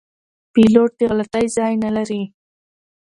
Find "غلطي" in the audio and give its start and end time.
1.09-1.45